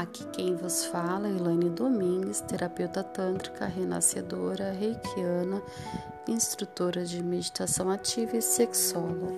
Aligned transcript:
Aqui 0.00 0.24
quem 0.32 0.56
vos 0.56 0.86
fala 0.86 1.28
é 1.28 1.30
Elaine 1.30 1.68
Domingues, 1.68 2.40
terapeuta 2.40 3.04
tântrica, 3.04 3.66
renascedora, 3.66 4.72
reikiana, 4.72 5.62
instrutora 6.26 7.04
de 7.04 7.22
meditação 7.22 7.90
ativa 7.90 8.36
e 8.36 8.40
sexóloga. 8.40 9.34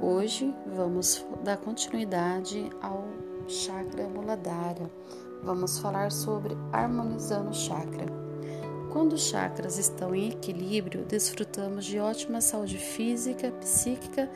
Hoje 0.00 0.52
vamos 0.74 1.24
dar 1.44 1.56
continuidade 1.58 2.68
ao 2.82 3.06
chakra 3.46 4.08
Muladhara. 4.08 4.90
Vamos 5.42 5.78
falar 5.78 6.10
sobre 6.10 6.56
harmonizando 6.72 7.50
o 7.50 7.54
chakra. 7.54 8.06
Quando 8.92 9.12
os 9.12 9.22
chakras 9.22 9.78
estão 9.78 10.14
em 10.16 10.30
equilíbrio, 10.30 11.04
desfrutamos 11.04 11.84
de 11.84 12.00
ótima 12.00 12.40
saúde 12.40 12.76
física, 12.76 13.52
psíquica, 13.52 14.28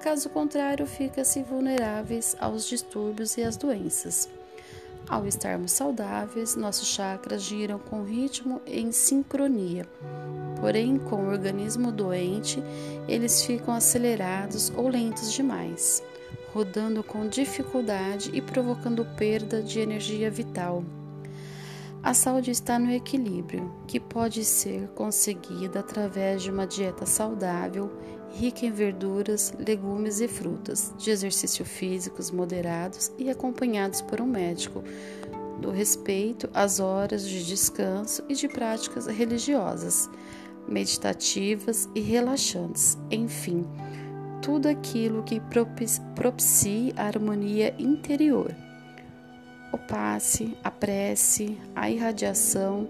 caso 0.00 0.30
contrário, 0.30 0.86
fica-se 0.86 1.42
vulneráveis 1.42 2.36
aos 2.38 2.68
distúrbios 2.68 3.36
e 3.36 3.42
às 3.42 3.56
doenças. 3.56 4.37
Ao 5.08 5.26
estarmos 5.26 5.72
saudáveis, 5.72 6.54
nossos 6.54 6.88
chakras 6.88 7.42
giram 7.42 7.78
com 7.78 8.04
ritmo 8.04 8.60
em 8.66 8.92
sincronia. 8.92 9.86
Porém, 10.60 10.98
com 10.98 11.24
o 11.24 11.30
organismo 11.30 11.90
doente, 11.90 12.62
eles 13.08 13.42
ficam 13.42 13.72
acelerados 13.72 14.70
ou 14.76 14.88
lentos 14.88 15.32
demais, 15.32 16.02
rodando 16.52 17.02
com 17.02 17.26
dificuldade 17.26 18.30
e 18.34 18.42
provocando 18.42 19.04
perda 19.16 19.62
de 19.62 19.80
energia 19.80 20.30
vital. 20.30 20.84
A 22.02 22.14
saúde 22.14 22.52
está 22.52 22.78
no 22.78 22.90
equilíbrio, 22.92 23.74
que 23.86 23.98
pode 23.98 24.44
ser 24.44 24.88
conseguida 24.88 25.80
através 25.80 26.42
de 26.42 26.50
uma 26.50 26.66
dieta 26.66 27.04
saudável 27.04 27.90
rica 28.30 28.66
em 28.66 28.70
verduras, 28.70 29.52
legumes 29.58 30.20
e 30.20 30.28
frutas, 30.28 30.94
de 30.96 31.10
exercícios 31.10 31.66
físicos 31.66 32.30
moderados 32.30 33.10
e 33.18 33.30
acompanhados 33.30 34.00
por 34.00 34.20
um 34.20 34.26
médico, 34.26 34.84
do 35.60 35.70
respeito 35.70 36.48
às 36.54 36.78
horas 36.78 37.26
de 37.26 37.44
descanso 37.44 38.22
e 38.28 38.34
de 38.34 38.46
práticas 38.46 39.06
religiosas, 39.06 40.08
meditativas 40.68 41.88
e 41.94 42.00
relaxantes, 42.00 42.96
enfim, 43.10 43.64
tudo 44.40 44.68
aquilo 44.68 45.24
que 45.24 45.40
propicie 46.14 46.92
a 46.96 47.06
harmonia 47.06 47.74
interior. 47.76 48.54
O 49.72 49.78
passe, 49.78 50.56
a 50.64 50.70
prece, 50.70 51.58
a 51.74 51.90
irradiação 51.90 52.88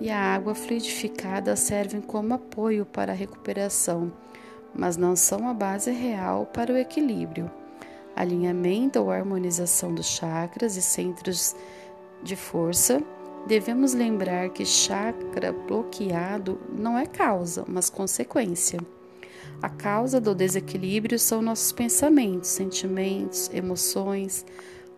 e 0.00 0.10
a 0.10 0.18
água 0.18 0.54
fluidificada 0.54 1.56
servem 1.56 2.00
como 2.00 2.34
apoio 2.34 2.86
para 2.86 3.12
a 3.12 3.14
recuperação 3.14 4.12
mas 4.74 4.96
não 4.96 5.16
são 5.16 5.48
a 5.48 5.54
base 5.54 5.90
real 5.90 6.46
para 6.46 6.72
o 6.72 6.76
equilíbrio. 6.76 7.50
Alinhamento 8.14 9.00
ou 9.00 9.10
harmonização 9.10 9.94
dos 9.94 10.06
chakras 10.06 10.76
e 10.76 10.82
centros 10.82 11.54
de 12.22 12.36
força. 12.36 13.02
Devemos 13.46 13.94
lembrar 13.94 14.50
que 14.50 14.64
chakra 14.64 15.52
bloqueado 15.52 16.60
não 16.70 16.98
é 16.98 17.06
causa, 17.06 17.64
mas 17.66 17.88
consequência. 17.88 18.78
A 19.62 19.68
causa 19.68 20.20
do 20.20 20.34
desequilíbrio 20.34 21.18
são 21.18 21.40
nossos 21.40 21.72
pensamentos, 21.72 22.50
sentimentos, 22.50 23.50
emoções, 23.52 24.44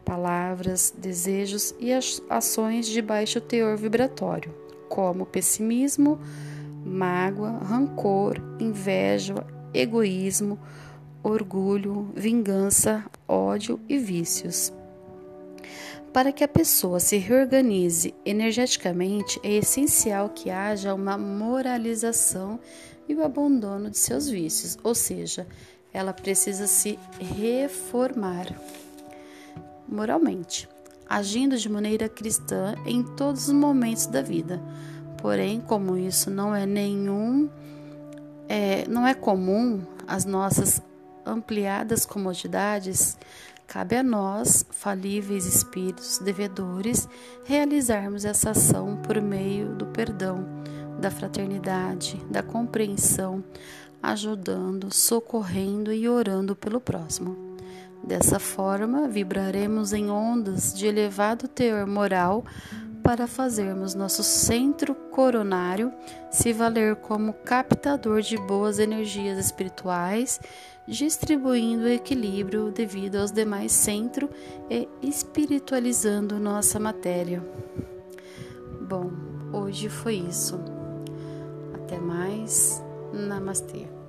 palavras, 0.04 0.92
desejos 0.96 1.74
e 1.80 1.90
ações 2.28 2.86
de 2.86 3.00
baixo 3.00 3.40
teor 3.40 3.76
vibratório, 3.76 4.54
como 4.88 5.24
pessimismo, 5.24 6.18
mágoa, 6.84 7.58
rancor, 7.58 8.40
inveja, 8.58 9.34
egoísmo, 9.72 10.58
orgulho, 11.22 12.10
vingança, 12.14 13.04
ódio 13.26 13.80
e 13.88 13.98
vícios. 13.98 14.72
Para 16.12 16.30
que 16.30 16.44
a 16.44 16.48
pessoa 16.48 17.00
se 17.00 17.16
reorganize 17.16 18.14
energeticamente, 18.24 19.40
é 19.42 19.52
essencial 19.52 20.28
que 20.28 20.50
haja 20.50 20.94
uma 20.94 21.16
moralização 21.16 22.60
e 23.08 23.14
o 23.14 23.24
abandono 23.24 23.88
de 23.88 23.96
seus 23.96 24.28
vícios, 24.28 24.76
ou 24.82 24.94
seja, 24.94 25.46
ela 25.92 26.12
precisa 26.12 26.66
se 26.66 26.98
reformar 27.18 28.46
moralmente, 29.92 30.68
agindo 31.08 31.56
de 31.56 31.68
maneira 31.68 32.08
cristã 32.08 32.74
em 32.86 33.02
todos 33.02 33.48
os 33.48 33.52
momentos 33.52 34.06
da 34.06 34.22
vida. 34.22 34.60
Porém, 35.18 35.60
como 35.60 35.96
isso 35.96 36.30
não 36.30 36.54
é 36.54 36.66
nenhum 36.66 37.48
é, 38.48 38.86
não 38.88 39.06
é 39.06 39.14
comum 39.14 39.82
as 40.06 40.24
nossas 40.24 40.82
ampliadas 41.24 42.04
comodidades, 42.04 43.16
cabe 43.66 43.96
a 43.96 44.02
nós, 44.02 44.66
falíveis 44.70 45.46
espíritos 45.46 46.18
devedores, 46.18 47.08
realizarmos 47.44 48.24
essa 48.24 48.50
ação 48.50 48.96
por 48.96 49.20
meio 49.22 49.74
do 49.74 49.86
perdão, 49.86 50.44
da 51.00 51.10
fraternidade, 51.10 52.16
da 52.30 52.42
compreensão, 52.42 53.42
ajudando, 54.02 54.92
socorrendo 54.92 55.92
e 55.92 56.08
orando 56.08 56.54
pelo 56.54 56.80
próximo. 56.80 57.51
Dessa 58.02 58.38
forma, 58.38 59.06
vibraremos 59.06 59.92
em 59.92 60.10
ondas 60.10 60.74
de 60.74 60.86
elevado 60.86 61.46
teor 61.46 61.86
moral 61.86 62.44
para 63.02 63.26
fazermos 63.26 63.94
nosso 63.94 64.22
centro 64.22 64.94
coronário 64.94 65.92
se 66.30 66.52
valer 66.52 66.96
como 66.96 67.32
captador 67.32 68.22
de 68.22 68.36
boas 68.36 68.78
energias 68.78 69.38
espirituais, 69.38 70.40
distribuindo 70.86 71.88
equilíbrio 71.88 72.70
devido 72.70 73.16
aos 73.16 73.30
demais 73.30 73.72
centros 73.72 74.30
e 74.70 74.88
espiritualizando 75.02 76.38
nossa 76.38 76.78
matéria. 76.78 77.42
Bom, 78.80 79.10
hoje 79.52 79.88
foi 79.88 80.16
isso. 80.16 80.58
Até 81.74 81.98
mais. 81.98 82.82
Namastê. 83.12 84.01